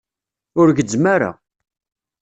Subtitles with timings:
[0.59, 1.31] Ur gezzem ara.